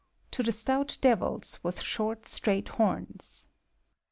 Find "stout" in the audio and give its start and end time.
0.51-0.97